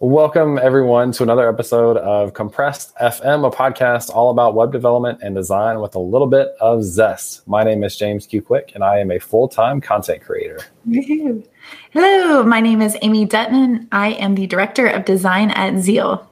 [0.00, 5.34] Welcome, everyone, to another episode of Compressed FM, a podcast all about web development and
[5.34, 7.42] design with a little bit of zest.
[7.48, 8.40] My name is James Q.
[8.40, 10.60] Quick, and I am a full time content creator.
[11.90, 13.88] Hello, my name is Amy Dutton.
[13.90, 16.30] I am the Director of Design at Zeal.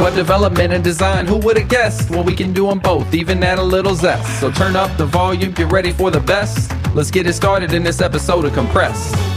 [0.00, 2.10] Web development and design, who would have guessed?
[2.10, 4.40] Well, we can do them both, even add a little zest.
[4.40, 6.72] So turn up the volume, get ready for the best.
[6.92, 9.33] Let's get it started in this episode of Compressed.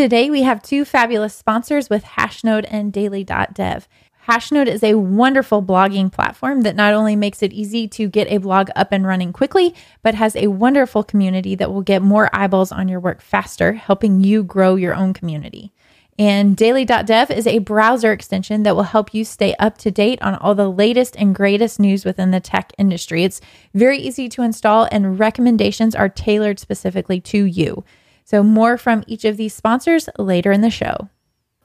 [0.00, 3.86] Today, we have two fabulous sponsors with Hashnode and Daily.dev.
[4.26, 8.38] Hashnode is a wonderful blogging platform that not only makes it easy to get a
[8.38, 12.72] blog up and running quickly, but has a wonderful community that will get more eyeballs
[12.72, 15.70] on your work faster, helping you grow your own community.
[16.18, 20.34] And daily.dev is a browser extension that will help you stay up to date on
[20.36, 23.24] all the latest and greatest news within the tech industry.
[23.24, 23.42] It's
[23.74, 27.84] very easy to install, and recommendations are tailored specifically to you.
[28.30, 31.08] So, more from each of these sponsors later in the show.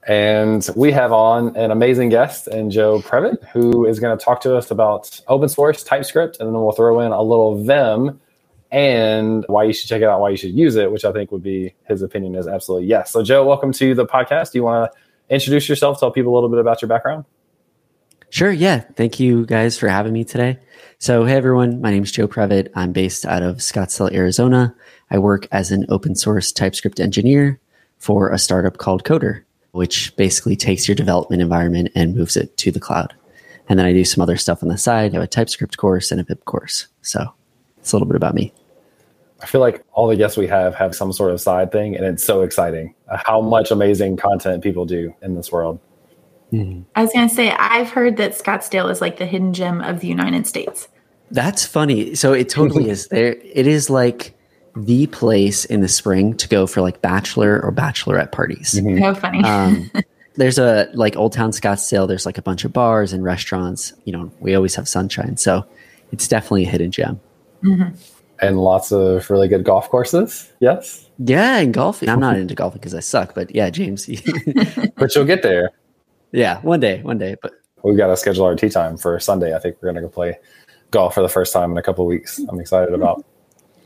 [0.07, 4.41] And we have on an amazing guest and Joe Previte, who is going to talk
[4.41, 8.19] to us about open source TypeScript, and then we'll throw in a little Vim
[8.71, 11.31] and why you should check it out, why you should use it, which I think
[11.31, 13.11] would be his opinion is absolutely yes.
[13.11, 14.53] So, Joe, welcome to the podcast.
[14.53, 14.99] Do you want to
[15.35, 17.25] introduce yourself, tell people a little bit about your background?
[18.29, 18.51] Sure.
[18.51, 18.81] Yeah.
[18.95, 20.59] Thank you guys for having me today.
[20.97, 21.81] So, hey, everyone.
[21.81, 22.69] My name is Joe Previte.
[22.75, 24.75] I'm based out of Scottsdale, Arizona.
[25.11, 27.59] I work as an open source TypeScript engineer
[27.99, 32.71] for a startup called Coder, which basically takes your development environment and moves it to
[32.71, 33.13] the cloud.
[33.69, 35.11] And then I do some other stuff on the side.
[35.11, 36.87] I have a TypeScript course and a Vim course.
[37.01, 37.33] So
[37.77, 38.53] it's a little bit about me.
[39.41, 42.05] I feel like all the guests we have have some sort of side thing, and
[42.05, 45.79] it's so exciting uh, how much amazing content people do in this world.
[46.55, 46.81] Mm-hmm.
[46.95, 49.99] I was going to say, I've heard that Scottsdale is like the hidden gem of
[49.99, 50.87] the United States.
[51.31, 52.15] That's funny.
[52.15, 53.07] So it totally is.
[53.07, 54.33] There, it is like
[54.75, 58.73] the place in the spring to go for like bachelor or bachelorette parties.
[58.73, 59.01] Mm-hmm.
[59.01, 59.43] How funny.
[59.43, 59.91] um,
[60.35, 62.07] there's a like Old Town Scottsdale.
[62.07, 63.93] There's like a bunch of bars and restaurants.
[64.05, 65.65] You know, we always have sunshine, so
[66.11, 67.19] it's definitely a hidden gem.
[67.63, 67.95] Mm-hmm.
[68.41, 70.51] And lots of really good golf courses.
[70.59, 71.09] Yes.
[71.17, 72.09] Yeah, and golfing.
[72.09, 74.05] I'm not into golfing because I suck, but yeah, James.
[74.97, 75.71] but you'll get there.
[76.35, 77.37] Yeah, one day, one day.
[77.41, 79.55] But we've got to schedule our tee time for Sunday.
[79.55, 80.37] I think we're going to go play
[80.91, 82.41] golf for the first time in a couple weeks.
[82.49, 83.25] I'm excited about.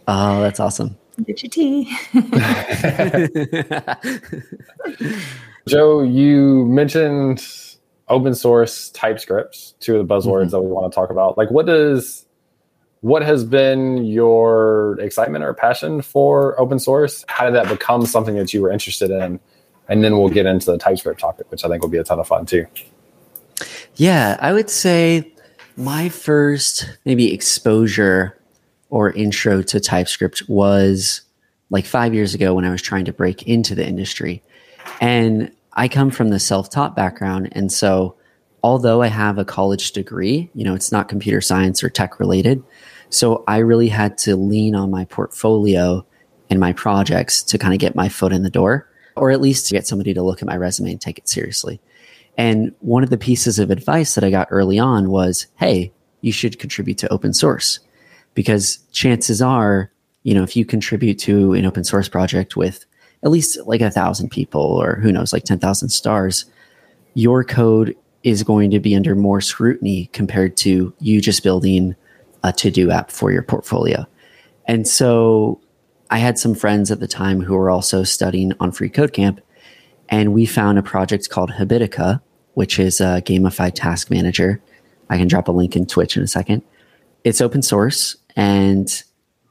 [0.08, 0.98] Oh, that's awesome.
[1.26, 1.96] Get your tea.
[5.68, 7.46] Joe, you mentioned
[8.08, 10.50] open source TypeScript, two of the buzzwords mm-hmm.
[10.50, 11.38] that we want to talk about.
[11.38, 12.26] Like what does
[13.02, 17.24] what has been your excitement or passion for open source?
[17.28, 19.40] How did that become something that you were interested in?
[19.90, 22.20] And then we'll get into the TypeScript topic, which I think will be a ton
[22.20, 22.66] of fun too.
[23.96, 25.34] Yeah, I would say
[25.76, 28.40] my first maybe exposure
[28.90, 31.22] or intro to TypeScript was
[31.70, 34.42] like five years ago when I was trying to break into the industry.
[35.02, 37.50] And I come from the self taught background.
[37.52, 38.16] And so,
[38.64, 42.64] although I have a college degree, you know, it's not computer science or tech related.
[43.10, 46.06] So, I really had to lean on my portfolio
[46.50, 48.89] and my projects to kind of get my foot in the door,
[49.19, 51.80] or at least get somebody to look at my resume and take it seriously.
[52.38, 55.91] And one of the pieces of advice that I got early on was hey,
[56.22, 57.79] you should contribute to open source
[58.34, 59.91] because chances are,
[60.24, 62.85] you know, if you contribute to an open source project with
[63.24, 66.46] at least like a thousand people or who knows, like 10,000 stars,
[67.13, 71.96] your code is going to be under more scrutiny compared to you just building
[72.44, 74.06] a to do app for your portfolio.
[74.68, 75.59] And so
[76.09, 79.42] I had some friends at the time who were also studying on Free Code Camp,
[80.09, 82.22] and we found a project called Habitica,
[82.56, 84.62] which is a gamified task manager.
[85.09, 86.64] I can drop a link in Twitch in a second.
[87.24, 89.03] It's open source and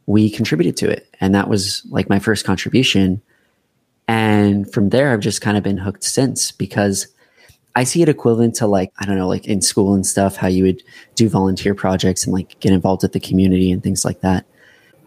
[0.06, 1.08] we contributed to it.
[1.20, 3.20] And that was like my first contribution.
[4.06, 7.08] And from there, I've just kind of been hooked since because
[7.76, 10.48] I see it equivalent to like, I don't know, like in school and stuff, how
[10.48, 10.82] you would
[11.14, 14.46] do volunteer projects and like get involved with the community and things like that.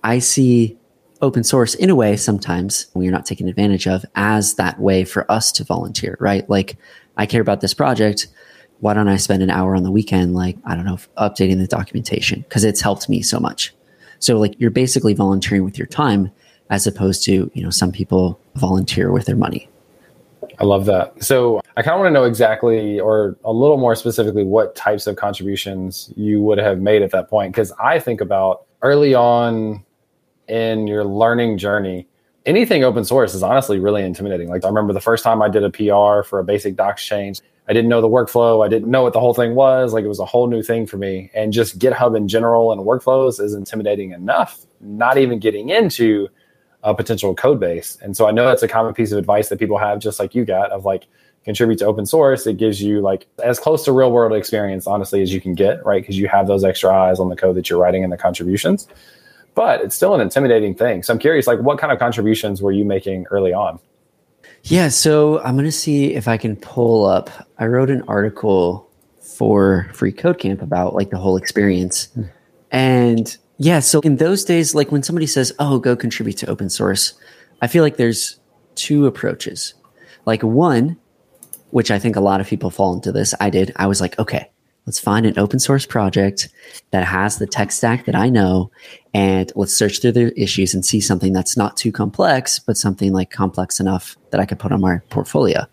[0.03, 0.77] I see
[1.21, 5.29] open source in a way sometimes you're not taken advantage of as that way for
[5.31, 6.49] us to volunteer, right?
[6.49, 6.77] Like,
[7.17, 8.27] I care about this project
[8.81, 11.67] why don't I spend an hour on the weekend, like, I don't know, updating the
[11.67, 13.73] documentation because it's helped me so much.
[14.19, 16.31] So, like, you're basically volunteering with your time
[16.71, 19.69] as opposed to, you know, some people volunteer with their money.
[20.59, 21.23] I love that.
[21.23, 25.05] So, I kind of want to know exactly or a little more specifically what types
[25.05, 27.53] of contributions you would have made at that point.
[27.53, 29.85] Because I think about early on
[30.47, 32.07] in your learning journey,
[32.45, 34.49] anything open source is honestly really intimidating.
[34.49, 37.41] Like, I remember the first time I did a PR for a basic docs change
[37.71, 38.65] I didn't know the workflow.
[38.65, 39.93] I didn't know what the whole thing was.
[39.93, 41.31] Like it was a whole new thing for me.
[41.33, 46.27] And just GitHub in general and workflows is intimidating enough, not even getting into
[46.83, 47.97] a potential code base.
[48.01, 50.33] And so I know that's a common piece of advice that people have, just like
[50.33, 51.05] you got, of like
[51.45, 52.47] contribute to open source.
[52.47, 55.85] It gives you like as close to real world experience, honestly, as you can get,
[55.85, 56.01] right?
[56.01, 58.87] Because you have those extra eyes on the code that you're writing and the contributions.
[59.53, 61.03] But it's still an intimidating thing.
[61.03, 63.79] So I'm curious, like, what kind of contributions were you making early on?
[64.63, 67.29] Yeah, so I'm going to see if I can pull up.
[67.57, 68.89] I wrote an article
[69.19, 72.05] for Free Code Camp about like the whole experience.
[72.13, 72.23] Hmm.
[72.71, 76.69] And yeah, so in those days, like when somebody says, oh, go contribute to open
[76.69, 77.13] source,
[77.61, 78.39] I feel like there's
[78.75, 79.73] two approaches.
[80.25, 80.97] Like one,
[81.71, 83.71] which I think a lot of people fall into this, I did.
[83.77, 84.50] I was like, okay,
[84.91, 86.49] let's find an open source project
[86.89, 88.69] that has the tech stack that I know
[89.13, 93.13] and let's search through the issues and see something that's not too complex, but something
[93.13, 95.65] like complex enough that I could put on my portfolio.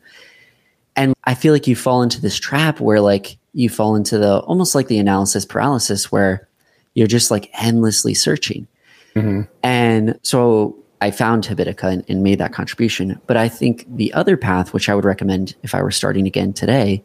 [0.94, 4.38] And I feel like you fall into this trap where like you fall into the
[4.42, 6.48] almost like the analysis paralysis where
[6.94, 8.68] you're just like endlessly searching.
[9.16, 9.50] Mm-hmm.
[9.64, 13.20] And so I found Habitica and, and, made that contribution.
[13.26, 16.52] But I think the other path, which I would recommend if I were starting again
[16.52, 17.02] today,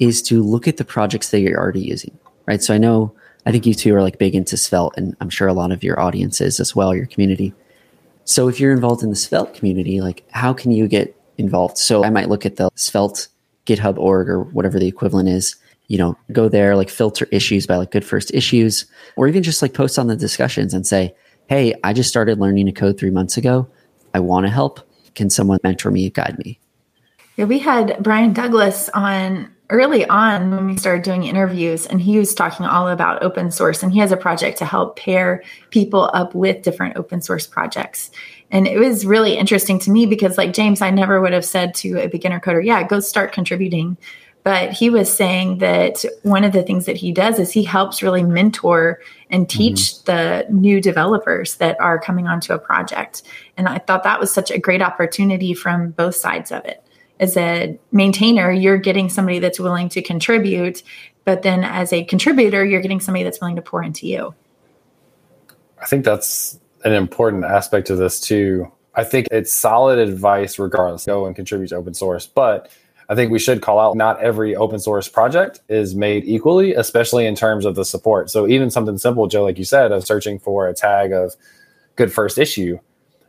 [0.00, 2.62] is to look at the projects that you're already using, right?
[2.62, 3.14] So I know,
[3.46, 5.84] I think you two are like big into Svelte, and I'm sure a lot of
[5.84, 7.54] your audience is as well, your community.
[8.24, 11.78] So if you're involved in the Svelte community, like how can you get involved?
[11.78, 13.28] So I might look at the Svelte
[13.66, 15.56] GitHub org or whatever the equivalent is
[15.90, 18.86] you know, go there, like filter issues by like good first issues,
[19.16, 21.12] or even just like post on the discussions and say,
[21.48, 23.68] Hey, I just started learning to code three months ago.
[24.14, 24.78] I want to help.
[25.16, 26.60] Can someone mentor me, guide me?
[27.34, 32.18] Yeah, we had Brian Douglas on early on when we started doing interviews, and he
[32.18, 33.82] was talking all about open source.
[33.82, 38.10] And he has a project to help pair people up with different open source projects.
[38.50, 41.74] And it was really interesting to me because, like James, I never would have said
[41.76, 43.96] to a beginner coder, Yeah, go start contributing
[44.42, 48.02] but he was saying that one of the things that he does is he helps
[48.02, 49.00] really mentor
[49.30, 49.58] and mm-hmm.
[49.58, 50.04] teach mm-hmm.
[50.06, 53.22] the new developers that are coming onto a project
[53.56, 56.82] and i thought that was such a great opportunity from both sides of it
[57.20, 60.82] as a maintainer you're getting somebody that's willing to contribute
[61.24, 64.34] but then as a contributor you're getting somebody that's willing to pour into you.
[65.80, 68.70] I think that's an important aspect of this too.
[68.94, 71.06] I think it's solid advice regardless.
[71.06, 72.70] Go and contribute to open source but
[73.10, 77.26] I think we should call out not every open source project is made equally, especially
[77.26, 78.30] in terms of the support.
[78.30, 81.34] So even something simple, Joe, like you said, of searching for a tag of
[81.96, 82.78] good first issue,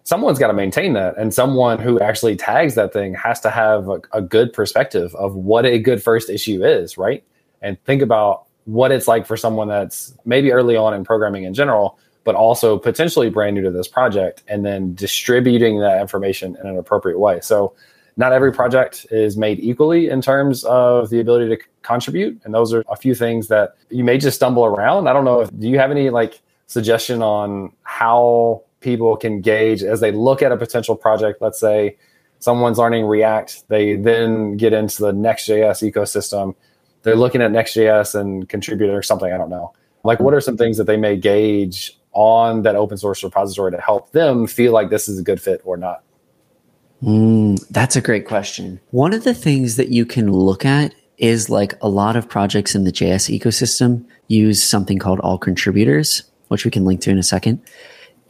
[0.04, 1.18] someone's got to maintain that.
[1.18, 5.36] And someone who actually tags that thing has to have a, a good perspective of
[5.36, 7.24] what a good first issue is, right?
[7.62, 11.54] And think about what it's like for someone that's maybe early on in programming in
[11.54, 16.68] general, but also potentially brand new to this project, and then distributing that information in
[16.68, 17.40] an appropriate way.
[17.42, 17.74] So
[18.18, 22.74] not every project is made equally in terms of the ability to contribute and those
[22.74, 25.68] are a few things that you may just stumble around i don't know if do
[25.68, 30.58] you have any like suggestion on how people can gauge as they look at a
[30.58, 31.96] potential project let's say
[32.40, 36.56] someone's learning react they then get into the next.js ecosystem
[37.04, 39.72] they're looking at next.js and contributor or something i don't know
[40.04, 43.80] like what are some things that they may gauge on that open source repository to
[43.80, 46.04] help them feel like this is a good fit or not
[47.04, 48.80] Mm, that's a great question.
[48.92, 52.76] One of the things that you can look at is like a lot of projects
[52.76, 57.18] in the JS ecosystem use something called all contributors, which we can link to in
[57.18, 57.62] a second.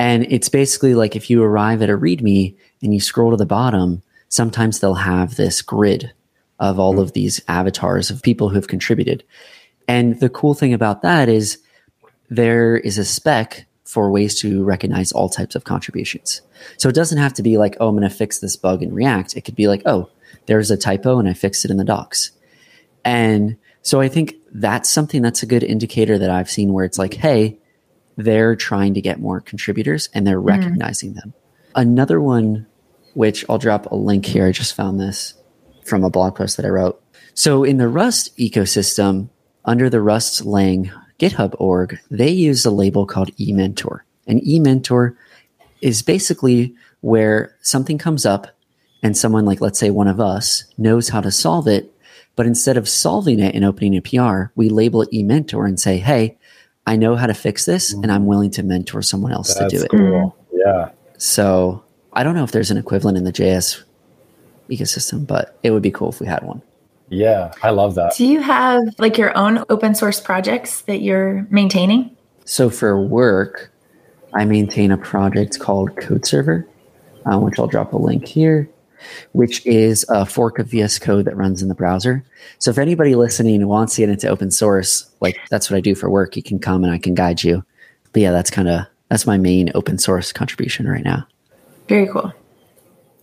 [0.02, 3.46] And it's basically like if you arrive at a README and you scroll to the
[3.46, 6.12] bottom, sometimes they'll have this grid
[6.60, 7.02] of all hmm.
[7.02, 9.24] of these avatars of people who have contributed.
[9.88, 11.60] And the cool thing about that is
[12.32, 16.42] there is a spec for ways to recognize all types of contributions.
[16.78, 18.96] So it doesn't have to be like, oh, I'm going to fix this bug in
[18.96, 19.38] React.
[19.38, 20.10] It could be like, oh,
[20.48, 22.32] there's a typo and I fixed it in the docs.
[23.06, 26.98] And so I think that's something that's a good indicator that I've seen where it's
[26.98, 27.60] like, hey,
[28.22, 30.64] they're trying to get more contributors and they're mm-hmm.
[30.64, 31.34] recognizing them.
[31.76, 32.68] Another one,
[33.14, 34.48] which I'll drop a link here.
[34.48, 35.34] I just found this
[35.86, 37.02] from a blog post that I wrote.
[37.34, 39.30] So in the Rust ecosystem,
[39.66, 44.00] under the Rust Lang GitHub org, they use a label called eMentor.
[44.28, 45.16] And eMentor
[45.82, 48.48] is basically where something comes up
[49.04, 51.92] and someone like, let's say one of us knows how to solve it.
[52.36, 55.98] But instead of solving it and opening a PR, we label it eMentor and say,
[55.98, 56.38] Hey,
[56.92, 59.78] I know how to fix this and I'm willing to mentor someone else That's to
[59.78, 59.92] do it.
[59.92, 60.36] Cool.
[60.52, 60.90] Yeah.
[61.18, 61.82] So
[62.12, 63.82] I don't know if there's an equivalent in the JS
[64.70, 66.62] ecosystem, but it would be cool if we had one.
[67.08, 68.18] Yeah, I love that.
[68.18, 72.14] Do you have like your own open source projects that you're maintaining?
[72.44, 73.72] So for work,
[74.34, 76.68] I maintain a project called CodeServer,
[77.26, 78.70] uh, which I'll drop a link here,
[79.34, 82.24] which is a fork of VS Code that runs in the browser.
[82.60, 85.96] So if anybody listening wants to get into open source, like that's what I do
[85.96, 87.64] for work, you can come and I can guide you.
[88.14, 91.28] But yeah, that's kind of that's my main open source contribution right now.
[91.88, 92.34] Very cool.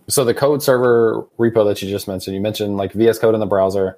[0.07, 3.39] So the code server repo that you just mentioned, you mentioned like VS Code in
[3.39, 3.97] the browser.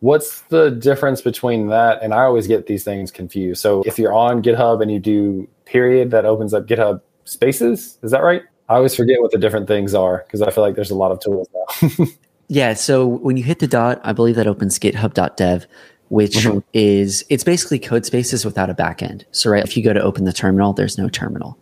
[0.00, 2.02] What's the difference between that?
[2.02, 3.60] And I always get these things confused.
[3.60, 7.98] So if you're on GitHub and you do period, that opens up GitHub Spaces.
[8.02, 8.42] Is that right?
[8.72, 11.12] I always forget what the different things are because I feel like there's a lot
[11.12, 12.06] of tools now.
[12.48, 12.72] yeah.
[12.72, 15.66] So when you hit the dot, I believe that opens GitHub.dev,
[16.08, 16.60] which mm-hmm.
[16.72, 19.24] is it's basically code spaces without a backend.
[19.30, 21.58] So right, if you go to open the terminal, there's no terminal.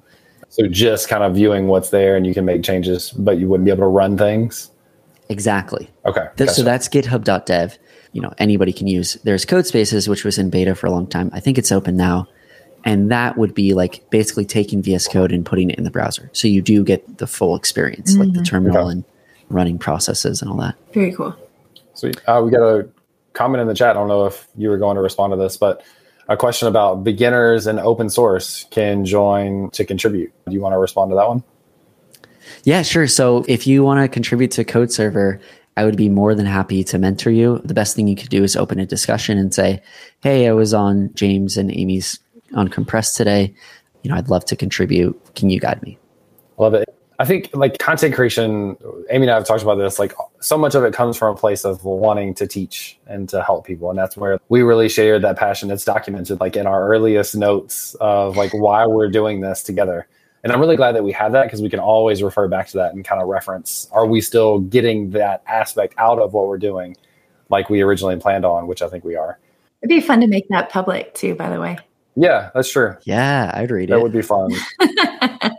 [0.50, 3.64] So just kind of viewing what's there, and you can make changes, but you wouldn't
[3.64, 4.70] be able to run things.
[5.28, 5.90] Exactly.
[6.06, 6.26] Okay.
[6.36, 6.52] Gotcha.
[6.52, 7.78] So that's GitHub.dev.
[8.12, 9.14] You know, anybody can use.
[9.24, 11.30] There's Code Spaces, which was in beta for a long time.
[11.32, 12.26] I think it's open now,
[12.84, 16.30] and that would be like basically taking VS Code and putting it in the browser.
[16.32, 18.20] So you do get the full experience, mm-hmm.
[18.20, 18.44] like the mm-hmm.
[18.44, 18.92] terminal okay.
[18.92, 19.04] and
[19.48, 20.76] running processes and all that.
[20.92, 21.34] Very cool.
[21.94, 22.20] Sweet.
[22.26, 22.88] Uh, we got a
[23.32, 23.90] comment in the chat.
[23.90, 25.84] I don't know if you were going to respond to this, but
[26.28, 30.32] a question about beginners and open source can join to contribute.
[30.46, 31.42] Do you want to respond to that one?
[32.64, 33.06] Yeah, sure.
[33.06, 35.40] So if you want to contribute to Code Server,
[35.76, 37.60] I would be more than happy to mentor you.
[37.64, 39.82] The best thing you could do is open a discussion and say,
[40.20, 42.18] "Hey, I was on James and Amy's
[42.54, 43.54] on Compressed today.
[44.02, 45.18] You know, I'd love to contribute.
[45.34, 45.98] Can you guide me?"
[46.58, 46.88] Love it.
[47.20, 48.78] I think like content creation,
[49.10, 49.98] Amy and I have talked about this.
[49.98, 53.42] Like so much of it comes from a place of wanting to teach and to
[53.42, 55.70] help people, and that's where we really shared that passion.
[55.70, 60.08] It's documented like in our earliest notes of like why we're doing this together.
[60.42, 62.78] And I'm really glad that we have that because we can always refer back to
[62.78, 66.56] that and kind of reference: Are we still getting that aspect out of what we're
[66.56, 66.96] doing,
[67.50, 68.66] like we originally planned on?
[68.66, 69.38] Which I think we are.
[69.82, 71.34] It'd be fun to make that public too.
[71.34, 71.76] By the way.
[72.16, 72.96] Yeah, that's true.
[73.04, 73.96] Yeah, I'd read that it.
[73.96, 74.50] That would be fun.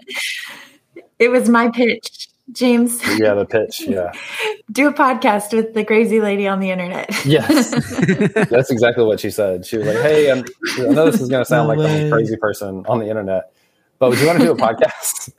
[1.20, 3.00] It was my pitch, James.
[3.20, 3.82] Yeah, the pitch.
[3.82, 4.12] Yeah.
[4.72, 7.14] Do a podcast with the crazy lady on the internet.
[7.24, 7.70] yes.
[8.50, 9.64] That's exactly what she said.
[9.64, 10.44] She was like, Hey, I'm,
[10.80, 12.08] i know this is going to sound no like way.
[12.08, 13.54] a crazy person on the internet,
[14.00, 15.32] but would you want to do a podcast?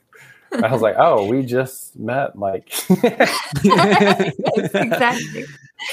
[0.53, 2.39] I was like, Oh, we just met.
[2.39, 2.71] Like,
[3.65, 5.43] exactly.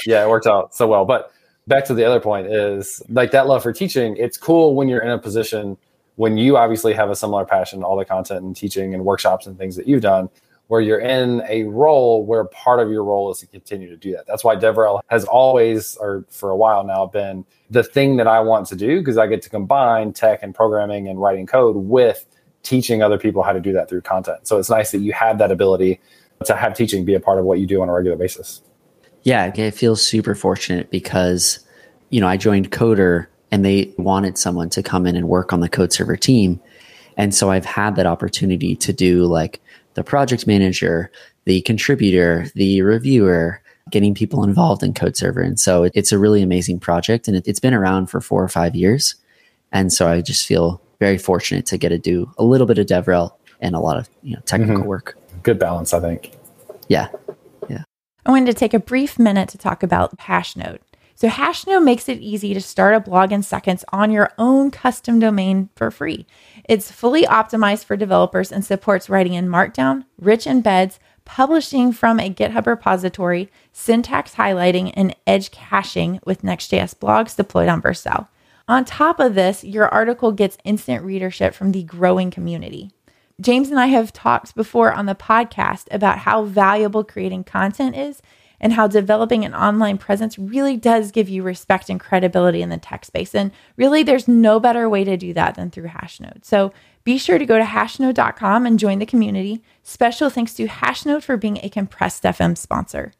[0.05, 1.03] Yeah, it worked out so well.
[1.03, 1.33] But
[1.67, 4.15] back to the other point is like that love for teaching.
[4.17, 5.77] It's cool when you're in a position
[6.15, 9.57] when you obviously have a similar passion, all the content and teaching and workshops and
[9.57, 10.29] things that you've done,
[10.67, 14.11] where you're in a role where part of your role is to continue to do
[14.11, 14.27] that.
[14.27, 18.39] That's why DevRel has always, or for a while now, been the thing that I
[18.39, 22.25] want to do because I get to combine tech and programming and writing code with
[22.63, 24.47] teaching other people how to do that through content.
[24.47, 25.99] So it's nice that you have that ability
[26.45, 28.61] to have teaching be a part of what you do on a regular basis.
[29.23, 31.59] Yeah, I feel super fortunate because,
[32.09, 35.59] you know, I joined Coder and they wanted someone to come in and work on
[35.59, 36.59] the code server team.
[37.17, 39.61] And so I've had that opportunity to do like
[39.93, 41.11] the project manager,
[41.45, 45.41] the contributor, the reviewer, getting people involved in code server.
[45.41, 48.75] And so it's a really amazing project and it's been around for four or five
[48.75, 49.15] years.
[49.71, 52.85] And so I just feel very fortunate to get to do a little bit of
[52.85, 54.87] DevRel and a lot of you know technical mm-hmm.
[54.87, 55.17] work.
[55.43, 56.31] Good balance, I think.
[56.87, 57.09] Yeah.
[58.25, 60.79] I wanted to take a brief minute to talk about Hashnode.
[61.15, 65.19] So Hashnode makes it easy to start a blog in seconds on your own custom
[65.19, 66.25] domain for free.
[66.67, 72.33] It's fully optimized for developers and supports writing in Markdown, rich embeds, publishing from a
[72.33, 78.27] GitHub repository, syntax highlighting, and edge caching with Next.js blogs deployed on Vercel.
[78.67, 82.91] On top of this, your article gets instant readership from the growing community.
[83.41, 88.21] James and I have talked before on the podcast about how valuable creating content is
[88.61, 92.77] and how developing an online presence really does give you respect and credibility in the
[92.77, 93.33] tech space.
[93.33, 96.45] And really, there's no better way to do that than through Hashnode.
[96.45, 96.71] So
[97.03, 99.63] be sure to go to hashnode.com and join the community.
[99.81, 103.13] Special thanks to Hashnode for being a compressed FM sponsor.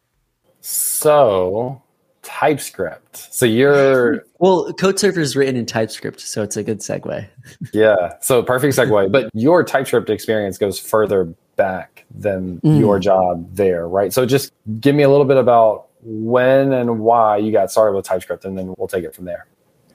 [0.60, 1.82] So,
[2.22, 3.32] TypeScript.
[3.32, 7.28] So you're well, code server is written in TypeScript, so it's a good segue.
[7.72, 9.12] yeah, so perfect segue.
[9.12, 11.24] But your TypeScript experience goes further
[11.56, 12.78] back than mm.
[12.78, 14.12] your job there, right?
[14.12, 18.04] So just give me a little bit about when and why you got started with
[18.04, 19.46] TypeScript, and then we'll take it from there.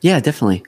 [0.01, 0.63] Yeah, definitely.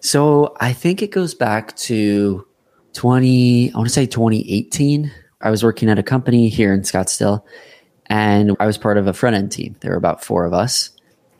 [0.00, 2.46] So I think it goes back to
[2.94, 5.12] 20, I want to say 2018.
[5.42, 7.42] I was working at a company here in Scottsdale,
[8.06, 9.76] and I was part of a front end team.
[9.80, 10.90] There were about four of us,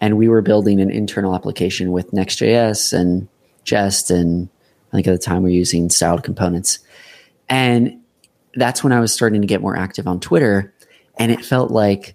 [0.00, 3.28] and we were building an internal application with Next.js and
[3.64, 4.48] Jest, and
[4.92, 6.78] I think at the time we are using styled components.
[7.48, 8.00] And
[8.54, 10.72] that's when I was starting to get more active on Twitter,
[11.18, 12.14] and it felt like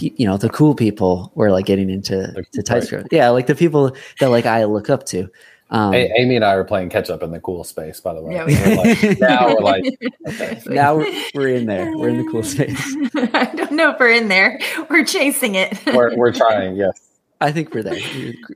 [0.00, 3.04] you know the cool people were like getting into to TypeScript.
[3.04, 3.12] Right.
[3.12, 5.28] Yeah, like the people that like I look up to.
[5.70, 8.22] Um, hey, Amy and I are playing catch up in the cool space, by the
[8.22, 8.34] way.
[8.34, 9.84] Yeah, we're like, now we're like,
[10.26, 10.62] okay.
[10.66, 11.94] now we're, we're in there.
[11.94, 12.96] We're in the cool space.
[13.14, 14.58] I don't know if we're in there.
[14.88, 15.78] We're chasing it.
[15.86, 16.76] We're, we're trying.
[16.76, 17.07] Yes.
[17.40, 18.00] I think we're there.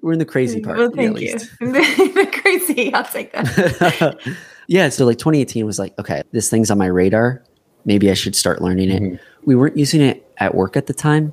[0.02, 0.76] We're in the crazy part.
[0.78, 1.38] Well, thank you.
[1.60, 2.92] the crazy.
[2.92, 4.18] I'll take that.
[4.66, 4.88] yeah.
[4.88, 7.42] So like 2018 was like, okay, this thing's on my radar.
[7.84, 9.02] maybe I should start learning it.
[9.02, 9.20] Mhm.
[9.44, 11.32] We weren't using it at work at the time,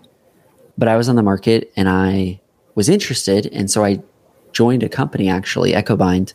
[0.77, 2.39] but I was on the market and I
[2.75, 3.47] was interested.
[3.47, 4.01] And so I
[4.51, 6.33] joined a company actually, EchoBind,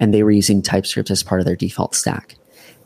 [0.00, 2.36] and they were using TypeScript as part of their default stack.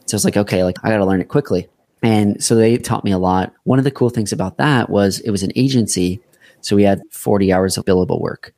[0.07, 1.69] So I was like, okay, like I got to learn it quickly.
[2.03, 3.53] And so they taught me a lot.
[3.65, 6.21] One of the cool things about that was it was an agency.
[6.61, 8.55] So we had 40 hours of billable work.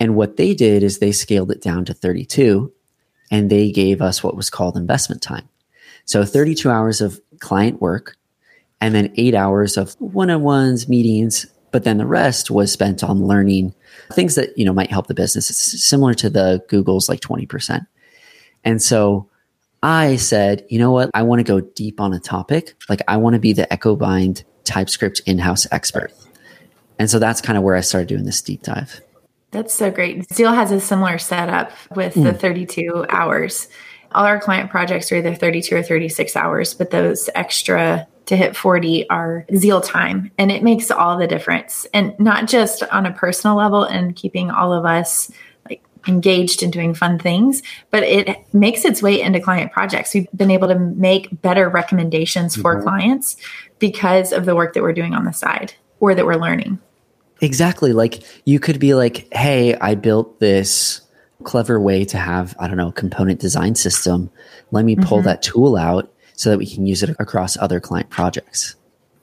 [0.00, 2.72] And what they did is they scaled it down to 32
[3.30, 5.48] and they gave us what was called investment time.
[6.04, 8.16] So 32 hours of client work
[8.80, 13.74] and then eight hours of one-on-ones, meetings, but then the rest was spent on learning
[14.12, 15.50] things that, you know, might help the business.
[15.50, 17.86] It's similar to the Google's like 20%.
[18.64, 19.28] And so
[19.82, 21.10] I said, you know what?
[21.14, 22.74] I want to go deep on a topic.
[22.88, 26.12] Like I want to be the EchoBind TypeScript in-house expert.
[26.98, 29.00] And so that's kind of where I started doing this deep dive.
[29.50, 30.30] That's so great.
[30.32, 32.40] Zeal has a similar setup with the mm.
[32.40, 33.68] 32 hours.
[34.12, 38.54] All our client projects are either 32 or 36 hours, but those extra to hit
[38.54, 40.30] 40 are Zeal time.
[40.36, 41.86] And it makes all the difference.
[41.94, 45.30] And not just on a personal level and keeping all of us
[45.68, 50.12] like engaged and doing fun things, but it makes its way into client projects.
[50.12, 52.82] We've been able to make better recommendations for mm-hmm.
[52.82, 53.36] clients
[53.78, 56.78] because of the work that we're doing on the side or that we're learning.
[57.40, 57.92] Exactly.
[57.92, 61.00] Like you could be like, hey, I built this
[61.44, 64.30] clever way to have, I don't know, component design system.
[64.70, 65.26] Let me pull mm-hmm.
[65.26, 68.76] that tool out so that we can use it across other client projects.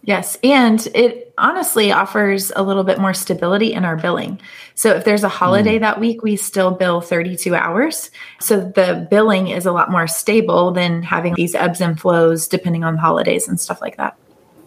[0.04, 0.38] Yes.
[0.44, 4.40] And it honestly offers a little bit more stability in our billing.
[4.76, 5.82] So if there's a holiday mm.
[5.82, 8.12] that week, we still bill 32 hours.
[8.40, 12.84] So the billing is a lot more stable than having these ebbs and flows depending
[12.84, 14.16] on holidays and stuff like that.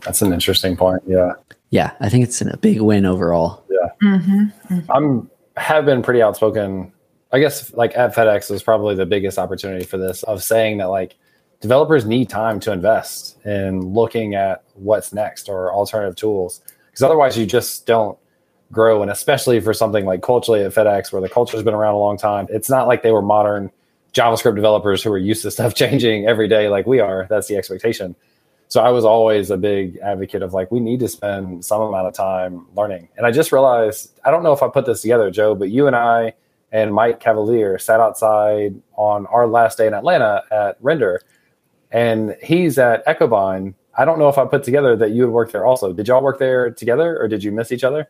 [0.01, 1.03] That's an interesting point.
[1.07, 1.35] Yeah.
[1.71, 3.65] Yeah, I think it's a big win overall.
[3.71, 4.91] Yeah, mm-hmm.
[4.91, 6.93] I'm have been pretty outspoken.
[7.33, 10.87] I guess like at FedEx is probably the biggest opportunity for this of saying that
[10.87, 11.17] like
[11.61, 16.63] developers need time to invest in looking at what's next or alternative tools.
[16.87, 18.19] Because otherwise you just don't
[18.73, 19.03] grow.
[19.03, 22.17] And especially for something like culturally at FedEx where the culture's been around a long
[22.17, 23.71] time it's not like they were modern
[24.15, 27.27] JavaScript developers who are used to stuff changing every day like we are.
[27.29, 28.17] That's the expectation
[28.69, 32.07] so I was always a big advocate of like we need to spend some amount
[32.07, 33.09] of time learning.
[33.17, 35.87] And I just realized I don't know if I put this together, Joe, but you
[35.87, 36.35] and I
[36.71, 41.23] and Mike Cavaliere sat outside on our last day in Atlanta at Render,
[41.91, 43.75] and he's at EchoBind.
[43.97, 45.95] I don't know if I put together that you had worked there also.
[45.95, 48.09] Did y'all work there together, or did you miss each other?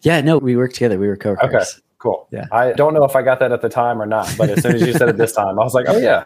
[0.00, 0.98] Yeah, no, we worked together.
[0.98, 1.74] We were coworkers.
[1.74, 2.26] Okay, cool.
[2.30, 2.46] Yeah.
[2.52, 4.76] I don't know if I got that at the time or not, but as soon
[4.76, 6.24] as you said it this time, I was like, oh yeah,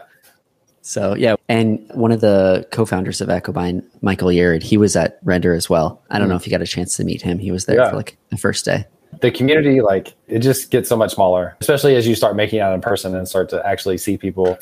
[0.82, 5.54] So yeah, and one of the co-founders of EchoBind, Michael Yared, he was at Render
[5.54, 6.02] as well.
[6.10, 6.30] I don't hmm.
[6.30, 7.38] know if you got a chance to meet him.
[7.38, 7.90] He was there Yeah.
[7.90, 8.84] for like the first day.
[9.20, 12.72] the community like it just gets so much smaller especially as you start making out
[12.72, 14.56] in person and start to actually see people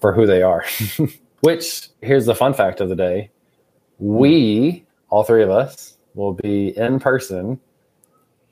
[0.00, 0.64] for who they are
[1.40, 3.30] which here's the fun fact of the day
[3.98, 7.58] we all three of us will be in person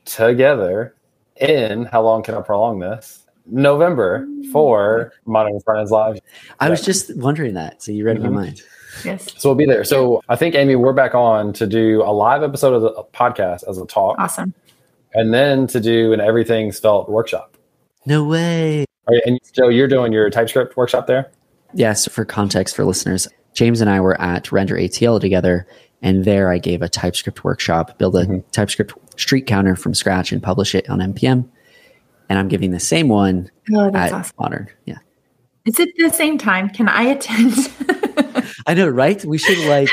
[0.06, 0.94] together
[1.36, 6.18] in how long can i prolong this november for Modern Frontends Live
[6.60, 7.82] I was just wondering that.
[7.82, 8.22] So you read Mhm.
[8.24, 8.62] my mind.
[9.04, 9.26] Yes.
[9.36, 12.42] so we'll be there so i think amy we're back on to do a live
[12.42, 14.52] episode of the podcast as a talk Awesome.
[15.14, 17.56] and then to do an everything Svelte workshop
[18.06, 18.84] No way.
[19.06, 21.30] All right, and Joe, you're doing your TypeScript workshop there.
[21.74, 25.66] Yes, for context for listeners, James and I were at Render ATL together,
[26.02, 30.42] and there I gave a TypeScript workshop, build a TypeScript street counter from scratch and
[30.42, 31.44] publish it on NPM.
[32.28, 34.36] And I'm giving the same one Oh, that's at awesome.
[34.38, 34.68] Modern.
[34.84, 34.98] Yeah.
[35.64, 36.70] Is it the same time?
[36.70, 37.54] Can I attend?
[38.66, 39.22] I know, right?
[39.24, 39.90] We should like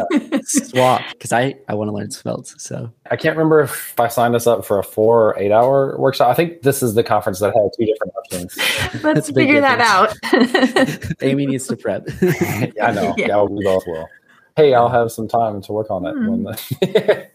[0.44, 2.60] swap because I, I want to learn Svelte.
[2.60, 5.98] So I can't remember if I signed us up for a four or eight hour
[5.98, 6.28] workshop.
[6.28, 8.56] I think this is the conference that had two different options.
[9.02, 11.22] Let's a big figure that out.
[11.22, 12.06] Amy needs to prep.
[12.20, 13.14] Yeah, I know.
[13.16, 13.26] Yeah.
[13.26, 13.42] Yeah.
[13.42, 14.08] we both will.
[14.56, 16.14] Hey, I'll have some time to work on it.
[16.14, 16.44] When hmm.
[16.44, 17.28] the,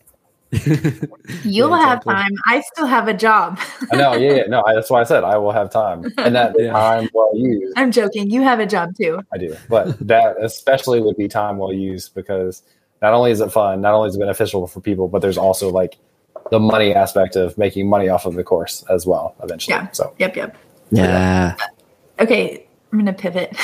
[0.51, 2.13] You'll Yeah, have exactly.
[2.13, 2.31] time.
[2.45, 3.59] I still have a job.
[3.91, 4.15] I know.
[4.15, 4.43] Yeah, yeah.
[4.47, 6.71] No, I, that's why I said I will have time, and that Yeah.
[6.73, 7.73] time well used.
[7.77, 8.29] I'm joking.
[8.29, 9.21] You have a job too.
[9.33, 12.63] I do, but that especially would be time well used because
[13.01, 15.69] not only is it fun, not only is it beneficial for people, but there's also
[15.69, 15.97] like
[16.51, 19.75] the money aspect of making money off of the course as well eventually.
[19.75, 19.89] Yeah.
[19.91, 20.35] So Yep.
[20.35, 20.57] Yep.
[20.91, 21.55] yeah.
[22.19, 22.67] Okay.
[22.91, 23.55] I'm going to pivot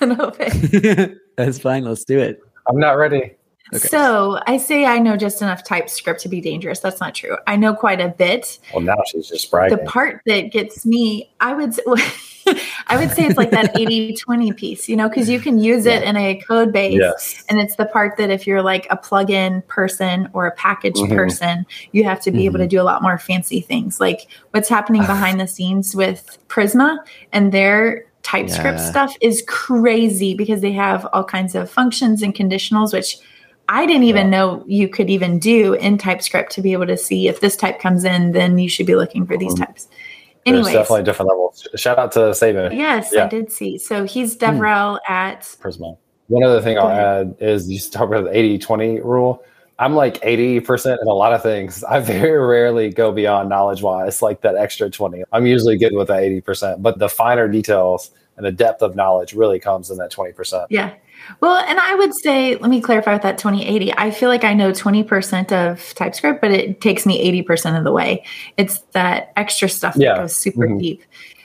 [0.00, 1.18] a little bit.
[1.36, 1.84] That's fine.
[1.84, 2.40] Let's do it.
[2.68, 3.36] I'm not ready.
[3.74, 3.88] Okay.
[3.88, 6.80] So I say I know just enough TypeScript to be dangerous.
[6.80, 7.36] That's not true.
[7.46, 8.58] I know quite a bit.
[8.74, 9.78] Well, now she's just bragging.
[9.78, 11.82] The part that gets me, I would say,
[12.88, 15.86] I would say it's like that 80 20 piece, you know, because you can use
[15.86, 16.98] it in a code base.
[16.98, 17.44] yes.
[17.48, 21.14] And it's the part that if you're like a plugin person or a package Mhm.
[21.14, 24.00] person, you have to be able to do a lot more fancy things.
[24.00, 26.98] Like what's happening behind the scenes with Prisma
[27.32, 28.90] and their TypeScript Yeah.
[28.90, 33.16] stuff is crazy because they have all kinds of functions and conditionals, which
[33.72, 37.26] I didn't even know you could even do in TypeScript to be able to see
[37.26, 39.88] if this type comes in, then you should be looking for these um, types.
[40.44, 41.66] There's Anyways, definitely different levels.
[41.76, 43.24] Shout out to Sabin yes, Yeah.
[43.24, 43.78] I did see.
[43.78, 44.44] So he's hmm.
[44.44, 45.96] DevRel at Prisma.
[46.26, 49.42] One other thing I'll add is you talk about the 80 20 rule.
[49.78, 51.82] I'm like 80% in a lot of things.
[51.82, 55.24] I very rarely go beyond knowledge wise, like that extra 20.
[55.32, 59.32] I'm usually good with that 80%, but the finer details and the depth of knowledge
[59.32, 60.66] really comes in that 20%.
[60.68, 60.92] Yeah.
[61.40, 63.92] Well, and I would say, let me clarify with that 2080.
[63.96, 67.92] I feel like I know 20% of TypeScript, but it takes me 80% of the
[67.92, 68.24] way.
[68.56, 70.14] It's that extra stuff Yeah.
[70.14, 70.80] that goes super Mhm.
[70.80, 71.02] deep.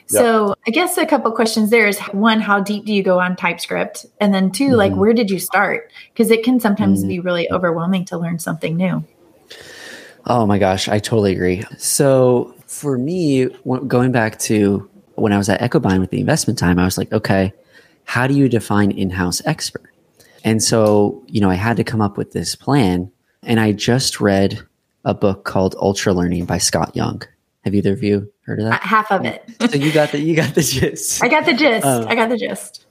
[0.09, 3.35] So I guess a couple questions there is one, how deep do you go on
[3.35, 4.05] TypeScript?
[4.21, 4.97] And then 2 like Mm-hmm.
[4.97, 5.01] Mhm.
[5.01, 5.91] where did you start?
[6.13, 7.07] Because it can sometimes Mhm.
[7.09, 9.03] be really overwhelming to learn something new.
[10.25, 11.63] Oh my gosh, I totally agree.
[11.77, 13.47] So for me,
[13.87, 17.11] going back to when I was at Echobind with the investment time, I was like,
[17.11, 17.51] okay,
[18.07, 19.89] how do you define in-house expert?
[20.43, 23.11] And so, you know, I had to come up with this plan.
[23.43, 24.59] And I just read
[25.05, 27.21] a book called Ultra Learning by Scott Young.
[27.65, 28.81] Have either of you heard of Uh, that?
[28.81, 29.43] half of it.
[29.69, 31.21] so you got the you got the gist.
[31.23, 31.85] I got the gist.
[31.85, 32.85] Uh, I got the gist.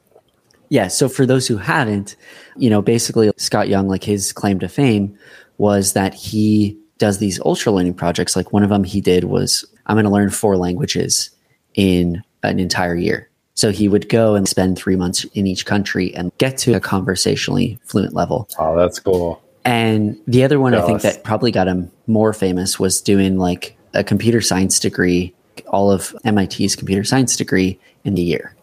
[0.68, 0.88] Yeah.
[0.88, 2.16] So for those who haven't,
[2.56, 5.16] you know, basically Scott Young, like his claim to fame
[5.58, 8.36] was that he does these ultra learning projects.
[8.36, 11.30] Like one of them he did was, I'm going to learn four languages
[11.74, 13.30] in an entire year.
[13.56, 16.80] So he would go and spend three months in each country and get to a
[16.80, 18.48] conversationally fluent level.
[18.58, 19.42] Oh, that's cool.
[19.64, 23.76] And the other one I think that probably got him more famous was doing like
[23.94, 25.34] a computer science degree,
[25.68, 28.54] all of MIT's computer science degree in the year.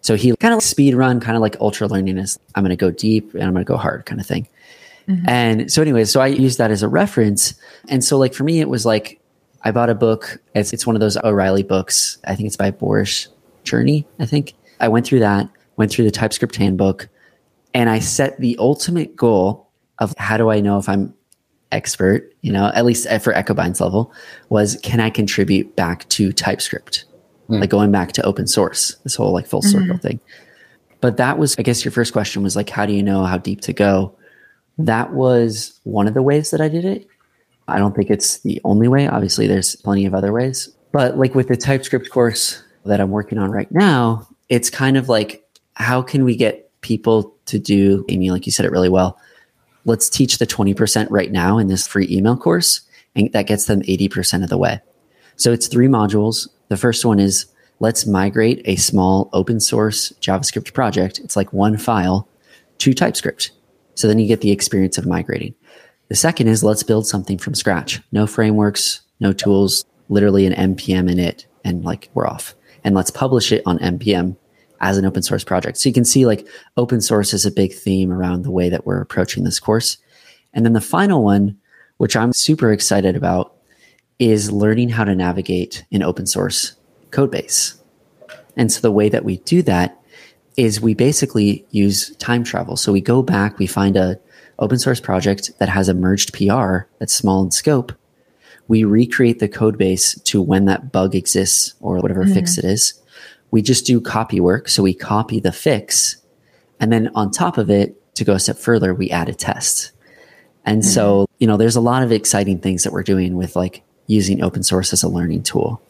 [0.00, 2.76] So he kind of speed run, kind of like ultra learning is I'm going to
[2.76, 4.48] go deep and I'm going to go hard kind of thing.
[5.08, 5.28] Mm-hmm.
[5.28, 7.54] And so anyway, so I used that as a reference.
[7.88, 9.20] And so like for me, it was like
[9.62, 10.40] I bought a book.
[10.54, 12.18] It's, it's one of those O'Reilly books.
[12.24, 13.26] I think it's by Boris
[13.66, 14.54] Cherny, I think.
[14.80, 17.08] I went through that, went through the TypeScript handbook,
[17.74, 21.14] and I set the ultimate goal of how do I know if I'm
[21.72, 24.12] expert, you know, at least for Echobind's level,
[24.48, 27.04] was can I contribute back to TypeScript?
[27.48, 27.60] Hmm.
[27.60, 29.80] Like going back to open source, this whole like full mm-hmm.
[29.80, 30.20] circle thing.
[31.00, 33.38] But that was, I guess your first question was like, how do you know how
[33.38, 34.16] deep to go?
[34.78, 37.06] That was one of the ways that I did it.
[37.68, 39.08] I don't think it's the only way.
[39.08, 40.68] Obviously, there's plenty of other ways.
[40.92, 45.08] But like with the TypeScript course that I'm working on right now, it's kind of
[45.08, 45.44] like,
[45.74, 49.18] how can we get people to do, Amy, like you said it really well,
[49.84, 52.80] let's teach the 20% right now in this free email course
[53.14, 54.80] and that gets them 80% of the way.
[55.36, 56.48] So it's three modules.
[56.68, 57.46] The first one is
[57.80, 61.18] let's migrate a small open source javascript project.
[61.18, 62.28] It's like one file
[62.78, 63.52] to typescript.
[63.94, 65.54] So then you get the experience of migrating.
[66.08, 68.00] The second is let's build something from scratch.
[68.12, 72.54] No frameworks no tools literally an npm init and like we're off
[72.86, 74.34] and let's publish it on npm
[74.80, 75.78] as an open source project.
[75.78, 76.46] So you can see like
[76.76, 79.98] open source is a big theme around the way that we're approaching this course.
[80.52, 81.58] And then the final one,
[81.98, 83.54] which I'm super excited about,
[84.18, 86.74] is learning how to navigate an open source
[87.10, 87.80] code base.
[88.56, 90.00] And so the way that we do that
[90.56, 92.76] is we basically use time travel.
[92.76, 94.18] So we go back, we find a
[94.58, 97.92] open source project that has a merged PR that's small in scope.
[98.68, 102.34] We recreate the code base to when that bug exists or whatever mm-hmm.
[102.34, 103.00] fix it is
[103.50, 104.68] we just do copy work.
[104.68, 106.16] So we copy the fix.
[106.80, 109.92] And then on top of it, to go a step further, we add a test.
[110.64, 111.32] And so, mm-hmm.
[111.38, 114.62] you know, there's a lot of exciting things that we're doing with like using open
[114.62, 115.80] source as a learning tool.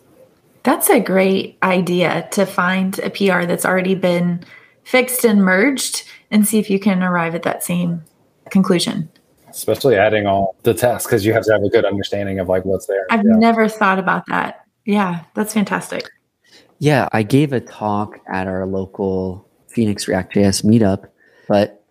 [0.64, 4.44] That's a great idea to find a PR that's already been
[4.84, 8.02] fixed and merged and see if you can arrive at that same
[8.50, 9.08] conclusion.
[9.56, 12.64] Especially adding all the tests because you have to have a good understanding of like
[12.66, 13.06] what's there.
[13.10, 13.36] I've Yeah.
[13.36, 14.60] never thought about that.
[14.84, 16.10] Yeah, that's fantastic.
[16.78, 21.06] Yeah, I gave a talk at our local Phoenix React.js meetup,
[21.48, 21.82] but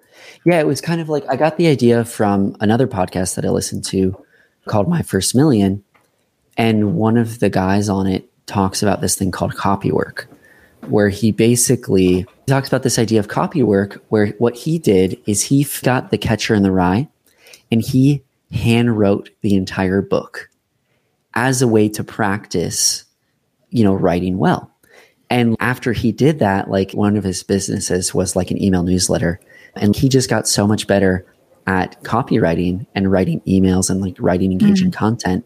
[0.46, 3.50] yeah, it was kind of like I got the idea from another podcast that I
[3.50, 4.16] listened to
[4.68, 5.84] called My First Million.
[6.58, 10.28] And one of the guys on it talks about this thing called copy work,
[10.88, 15.42] where he basically talks about this idea of copy work, where what he did is
[15.42, 17.08] he f- got the catcher in the rye
[17.76, 20.50] and he hand wrote the entire book
[21.34, 23.04] as a way to practice,
[23.70, 24.72] you know, writing well.
[25.30, 29.42] And after he did that, like one of his businesses was like an email newsletter.
[29.76, 31.26] And he just got so much better
[31.68, 34.66] at copywriting and writing emails and like writing mm-hmm.
[34.66, 35.46] engaging content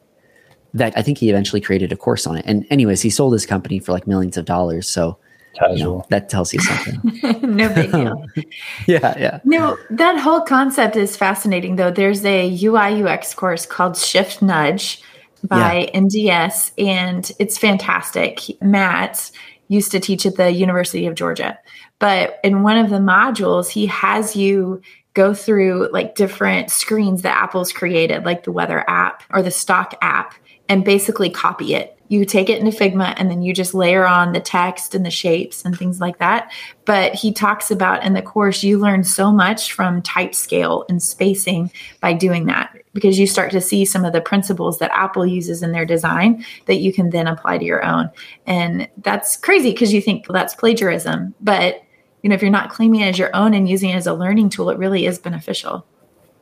[0.76, 2.46] that I think he eventually created a course on it.
[2.46, 4.88] And anyways, he sold his company for like millions of dollars.
[4.88, 5.18] So
[5.56, 6.06] you know, Casual.
[6.10, 7.02] that tells you something.
[7.56, 8.26] no big deal.
[8.88, 9.40] yeah, yeah.
[9.44, 11.92] No, that whole concept is fascinating, though.
[11.92, 15.02] There's a UI UX course called Shift Nudge
[15.44, 18.42] by MDS, and it's fantastic.
[18.62, 19.32] Matt
[19.68, 21.58] used to teach at the University of Georgia.
[22.00, 24.82] But in one of the modules, he has you
[25.20, 29.94] go through like different screens that Apple's created, like the weather app or the stock
[30.02, 30.34] app,
[30.70, 31.98] and basically copy it.
[32.08, 35.12] You take it into Figma and then you just layer on the text and the
[35.12, 36.54] shapes and things like that.
[36.86, 41.04] But he talks about in the course, you learn so much from type scale and
[41.04, 45.26] spacing by doing that because you start to see some of the principles that Apple
[45.26, 48.10] uses in their design that you can then apply to your own.
[48.48, 51.36] And that's crazy because you think well, that's plagiarism.
[51.42, 51.84] But
[52.22, 54.14] you know, if you're not claiming it as your own and using it as a
[54.14, 55.86] learning tool, it really is beneficial.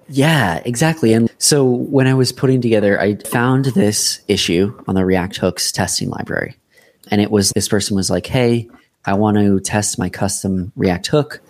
[0.10, 1.14] Yeah, exactly.
[1.14, 5.72] And so when I was putting together, I found this issue on the React Hooks
[5.72, 6.56] testing library.
[7.12, 8.70] And it was this person was like, hey,
[9.06, 11.42] I want to test my custom React hook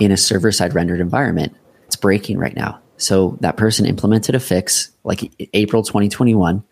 [0.00, 1.54] in a server side rendered environment.
[1.86, 2.80] It's breaking right now.
[2.96, 6.62] So that person implemented a fix like April 2021.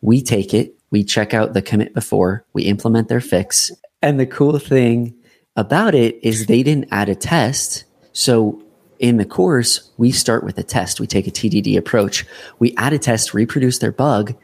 [0.00, 3.70] We take it, we check out the commit before, we implement their fix.
[4.00, 5.14] And the cool thing
[5.58, 7.84] about it is they didn't add a test.
[8.12, 8.62] So
[9.00, 11.00] in the course, we start with a test.
[11.00, 12.24] We take a TDD approach.
[12.60, 14.34] We add a test, reproduce their bug,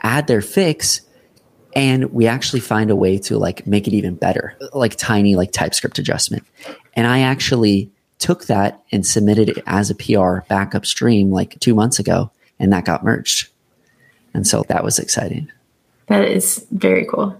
[0.00, 1.02] add their fix,
[1.76, 5.52] and we actually find a way to like make it even better, like tiny like
[5.52, 6.44] TypeScript adjustment.
[6.94, 11.74] And I actually took that and submitted it as a PR back upstream like two
[11.74, 13.50] months ago, and that got merged.
[14.32, 15.52] And so that was exciting.
[16.06, 17.38] That is very cool.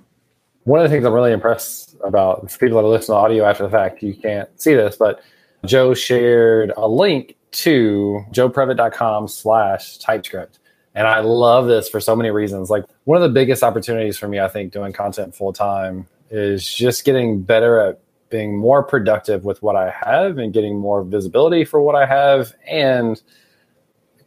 [0.64, 3.64] One of the things I'm really impressed about people that are listening to audio after
[3.64, 5.22] the fact, you can't see this, but
[5.64, 10.58] Joe shared a link to joeprevite.com slash TypeScript.
[10.94, 12.70] And I love this for so many reasons.
[12.70, 16.72] Like one of the biggest opportunities for me, I think, doing content full time is
[16.72, 18.00] just getting better at
[18.30, 22.54] being more productive with what I have and getting more visibility for what I have
[22.66, 23.20] and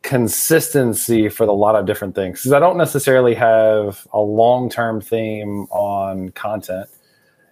[0.07, 2.39] consistency for a lot of different things.
[2.39, 6.87] Because I don't necessarily have a long term theme on content.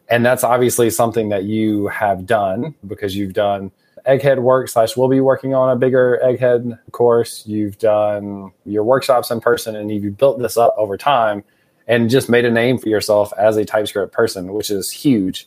[0.08, 3.72] And that's obviously something that you have done because you've done
[4.08, 7.44] egghead work slash we'll be working on a bigger egghead course.
[7.46, 11.44] You've done your workshops in person and you've built this up over time
[11.88, 15.46] and just made a name for yourself as a TypeScript person, which is huge.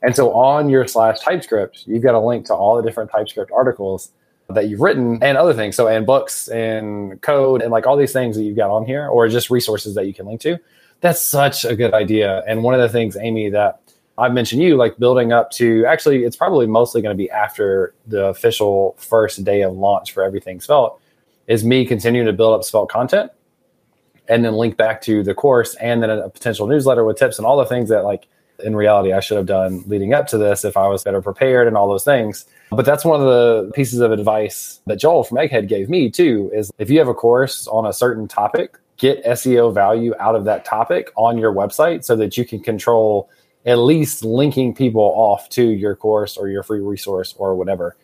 [0.00, 3.50] And so on your slash TypeScript, you've got a link to all the different TypeScript
[3.52, 4.12] articles
[4.48, 5.76] that you've written and other things.
[5.76, 9.08] So, and books and code and like all these things that you've got on here,
[9.08, 10.58] or just resources that you can link to.
[11.00, 12.42] That's such a good idea.
[12.46, 13.80] And one of the things, Amy, that
[14.18, 17.94] I've mentioned you like building up to actually, it's probably mostly going to be after
[18.06, 20.98] the official first day of launch for everything Svelte,
[21.46, 23.30] is me continuing to build up Svelte content
[24.28, 27.46] and then link back to the course and then a potential newsletter with tips and
[27.46, 28.26] all the things that like
[28.64, 31.66] in reality I should have done leading up to this if I was better prepared
[31.68, 32.44] and all those things.
[32.70, 36.50] But that's one of the pieces of advice that Joel from Egghead gave me too
[36.54, 40.44] is if you have a course on a certain topic, get SEO value out of
[40.44, 43.30] that topic on your website so that you can control
[43.64, 47.96] at least linking people off to your course or your free resource or whatever.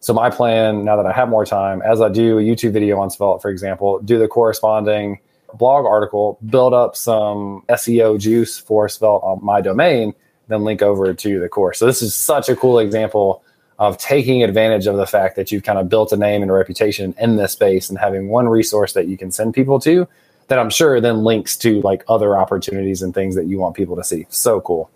[0.00, 2.98] So my plan now that I have more time, as I do a YouTube video
[2.98, 5.20] on Svelte, for example, do the corresponding
[5.54, 10.14] blog article, build up some SEO juice for Svelte on my domain,
[10.48, 11.78] then link over to the course.
[11.78, 13.42] So this is such a cool example
[13.78, 16.54] of taking advantage of the fact that you've kind of built a name and a
[16.54, 20.06] reputation in this space and having one resource that you can send people to
[20.48, 23.96] that I'm sure then links to like other opportunities and things that you want people
[23.96, 24.26] to see.
[24.28, 24.90] So cool.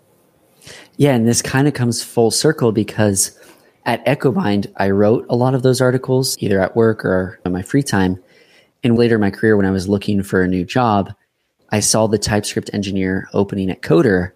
[0.97, 3.37] Yeah, and this kind of comes full circle because
[3.85, 7.61] at EchoBind, I wrote a lot of those articles either at work or in my
[7.61, 8.21] free time.
[8.87, 11.13] And later in my career, when I was looking for a new job,
[11.73, 14.31] I saw the TypeScript engineer opening at Coder.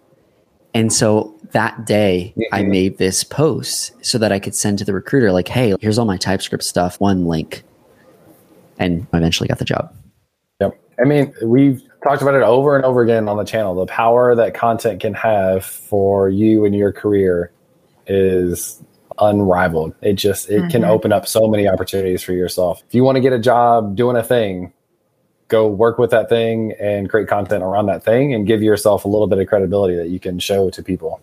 [0.74, 2.54] And so that day, mm-hmm.
[2.54, 5.98] I made this post so that I could send to the recruiter, like, hey, here's
[5.98, 7.62] all my TypeScript stuff, one link.
[8.78, 9.90] And I eventually got the job.
[10.60, 10.78] Yep.
[11.00, 13.74] I mean, we've talked about it over and over again on the channel.
[13.74, 17.50] The power that content can have for you and your career
[18.06, 18.82] is
[19.18, 19.94] unrivaled.
[20.00, 20.68] It just it mm-hmm.
[20.68, 22.82] can open up so many opportunities for yourself.
[22.86, 24.72] If you want to get a job doing a thing,
[25.48, 29.08] go work with that thing and create content around that thing and give yourself a
[29.08, 31.20] little bit of credibility that you can show to people.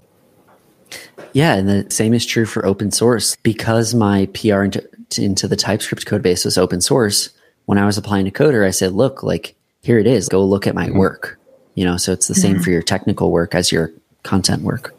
[1.34, 3.36] Yeah, and the same is true for open source.
[3.44, 7.30] Because my PR into, into the TypeScript code base was open source,
[7.66, 10.28] when I was applying to Coder, I said, look, like here it is.
[10.28, 10.98] Go look at my mm-hmm.
[10.98, 11.40] work.
[11.76, 12.42] You know, so it's the mm-hmm.
[12.42, 13.92] same for your technical work as your
[14.24, 14.94] content work.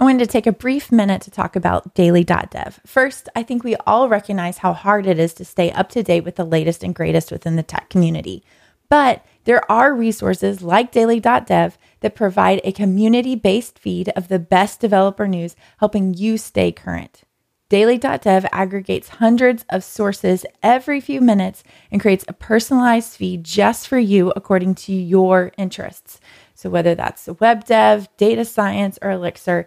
[0.00, 2.80] I wanted to take a brief minute to talk about daily.dev.
[2.86, 6.22] First, I think we all recognize how hard it is to stay up to date
[6.22, 8.44] with the latest and greatest within the tech community.
[8.88, 14.78] But there are resources like daily.dev that provide a community based feed of the best
[14.78, 17.22] developer news, helping you stay current.
[17.68, 23.98] Daily.dev aggregates hundreds of sources every few minutes and creates a personalized feed just for
[23.98, 26.20] you according to your interests.
[26.54, 29.66] So, whether that's web dev, data science, or Elixir,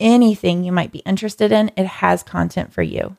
[0.00, 3.16] anything you might be interested in, it has content for you.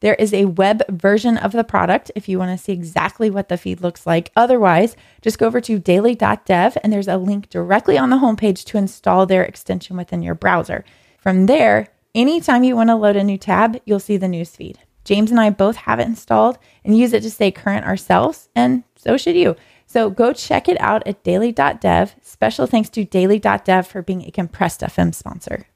[0.00, 3.50] There is a web version of the product if you want to see exactly what
[3.50, 4.32] the feed looks like.
[4.34, 8.78] Otherwise, just go over to daily.dev and there's a link directly on the homepage to
[8.78, 10.84] install their extension within your browser.
[11.18, 14.78] From there, anytime you want to load a new tab, you'll see the news feed.
[15.04, 18.84] James and I both have it installed and use it to stay current ourselves, and
[18.96, 19.56] so should you.
[19.86, 22.14] So go check it out at daily.dev.
[22.22, 25.66] Special thanks to daily.dev for being a compressed FM sponsor.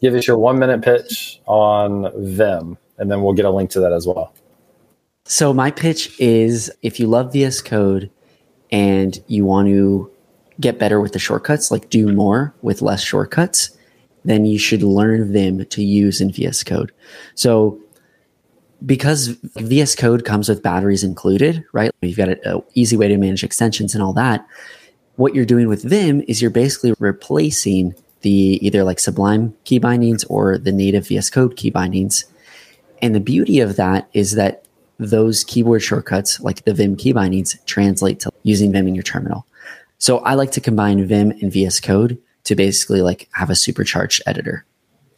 [0.00, 3.80] Give us your one minute pitch on Vim and then we'll get a link to
[3.80, 4.34] that as well.
[5.24, 8.10] So my pitch is if you love VS Code
[8.70, 10.10] and you want to
[10.60, 13.76] get better with the shortcuts, like do more with less shortcuts,
[14.24, 16.92] then you should learn Vim to use in VS Code.
[17.34, 17.80] So
[18.84, 21.90] because VS Code comes with batteries included, right?
[22.02, 24.46] You've got an easy way to manage extensions and all that.
[25.16, 27.94] What you're doing with Vim is you're basically replacing
[28.26, 32.24] the either like Sublime key bindings or the native VS Code key bindings
[33.02, 34.64] and the beauty of that is that
[34.98, 39.46] those keyboard shortcuts, like the Vim key bindings, translate to using Vim in your terminal.
[39.98, 44.22] So I like to combine Vim and VS Code to basically like have a supercharged
[44.26, 44.64] editor.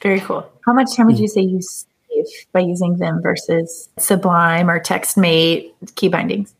[0.02, 0.50] Very cool.
[0.66, 1.22] How much time would hmm.
[1.22, 6.54] you say you save by using Vim versus Sublime or TextMate key bindings?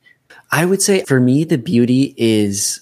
[0.51, 2.81] I would say for me, the beauty is,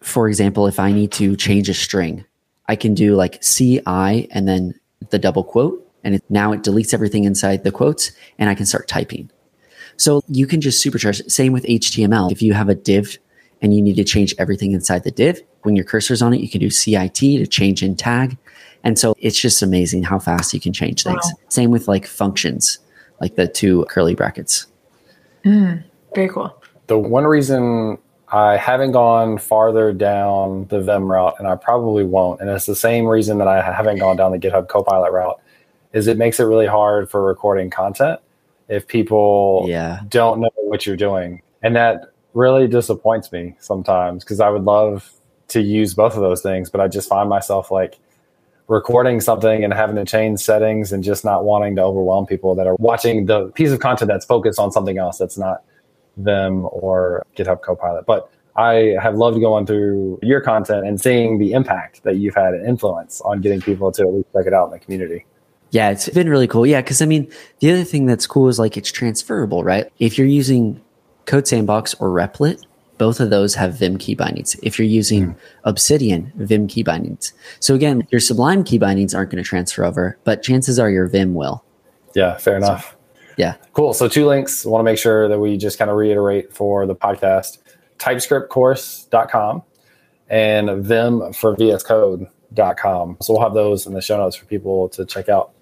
[0.00, 2.24] for example, if I need to change a string,
[2.68, 3.80] I can do like CI
[4.30, 4.78] and then
[5.10, 8.66] the double quote and it, now it deletes everything inside the quotes and I can
[8.66, 9.30] start typing.
[9.96, 11.30] So you can just supercharge.
[11.30, 12.32] Same with HTML.
[12.32, 13.18] If you have a div
[13.62, 16.48] and you need to change everything inside the div, when your cursor's on it, you
[16.48, 18.36] can do CIT to change in tag.
[18.82, 21.24] And so it's just amazing how fast you can change things.
[21.24, 21.40] Wow.
[21.48, 22.78] Same with like functions,
[23.20, 24.66] like the two curly brackets.
[25.44, 26.62] Mm, very cool.
[26.86, 27.98] The one reason
[28.34, 32.74] I haven't gone farther down the Vim route, and I probably won't, and it's the
[32.74, 35.40] same reason that I haven't gone down the GitHub Copilot route,
[35.92, 38.18] is it makes it really hard for recording content
[38.68, 40.00] if people yeah.
[40.08, 41.42] don't know what you're doing.
[41.62, 45.12] And that really disappoints me sometimes because I would love
[45.48, 48.00] to use both of those things, but I just find myself like
[48.66, 52.66] recording something and having to change settings and just not wanting to overwhelm people that
[52.66, 55.62] are watching the piece of content that's focused on something else that's not
[56.16, 58.06] Vim or GitHub Copilot.
[58.06, 62.54] But I have loved going through your content and seeing the impact that you've had
[62.54, 65.26] an influence on getting people to at least check it out in the community.
[65.70, 66.64] Yeah, it's been really cool.
[66.64, 69.90] Yeah, because I mean, the other thing that's cool is like it's transferable, right?
[69.98, 70.80] If you're using
[71.26, 72.62] Code Sandbox or Replit,
[72.96, 74.54] both of those have Vim key bindings.
[74.62, 75.36] If you're using mm.
[75.64, 77.32] Obsidian, Vim key bindings.
[77.58, 81.08] So again, your Sublime key bindings aren't going to transfer over, but chances are your
[81.08, 81.64] Vim will.
[82.14, 82.93] Yeah, fair enough.
[83.36, 83.56] So, yeah.
[83.72, 83.94] Cool.
[83.94, 84.64] So two links.
[84.64, 87.58] I want to make sure that we just kind of reiterate for the podcast
[87.98, 89.62] typescriptcourse.com
[90.28, 93.16] and Vim for VS Code.com.
[93.20, 95.52] So we'll have those in the show notes for people to check out.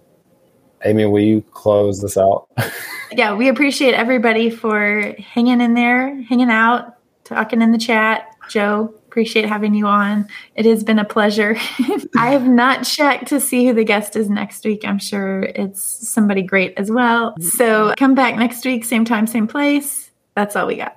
[0.84, 2.48] Amy, will you close this out?
[3.12, 8.26] yeah, we appreciate everybody for hanging in there, hanging out, talking in the chat.
[8.48, 10.26] Joe, appreciate having you on.
[10.54, 11.54] It has been a pleasure.
[12.16, 14.86] I have not checked to see who the guest is next week.
[14.86, 17.34] I'm sure it's somebody great as well.
[17.38, 20.10] So come back next week, same time, same place.
[20.34, 20.96] That's all we got.